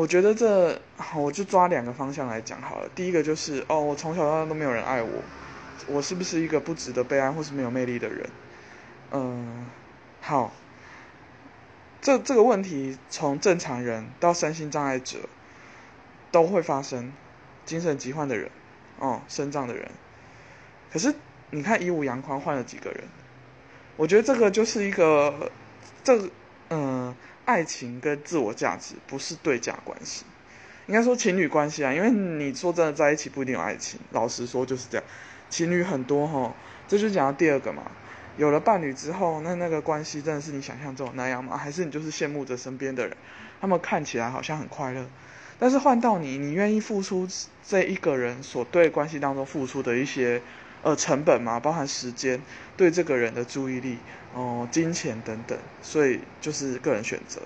[0.00, 0.80] 我觉得这，
[1.14, 2.88] 我就抓两个方向来讲好了。
[2.94, 5.22] 第一个就是哦，我从小到大都没有人爱我，
[5.88, 8.30] 我是不是一个不值得被爱或是没有魅力的人？
[9.10, 9.66] 嗯，
[10.22, 10.54] 好，
[12.00, 15.18] 这这个问题从正常人到身心障碍者
[16.32, 17.12] 都会发生，
[17.66, 18.50] 精神疾患的人，
[19.00, 19.90] 哦，身障的人。
[20.90, 21.14] 可是
[21.50, 23.04] 你看一五阳宽换了几个人？
[23.98, 25.52] 我觉得这个就是一个，
[26.02, 26.30] 这
[26.70, 27.14] 嗯。
[27.50, 30.24] 爱情跟自我价值不是对价关系，
[30.86, 31.92] 应该说情侣关系啊。
[31.92, 35.04] 因为你说真的在一起不一定有爱情，老实说就是这样。
[35.48, 36.54] 情侣很多哈，
[36.86, 37.82] 这就讲到第二个嘛。
[38.36, 41.56] 有了伴侣之后，那那个关系真的是你想象中那样吗？
[41.56, 43.16] 还是你就是羡慕着身边的人，
[43.60, 45.04] 他们看起来好像很快乐，
[45.60, 47.28] 但是换到你，你愿意付出
[47.68, 50.42] 这一个人所对关系当中付出的一些。
[50.82, 52.40] 呃，成本吗，包含时间，
[52.74, 53.98] 对这个人的注意力，
[54.34, 57.38] 哦，金钱等等，所以就是个人选择。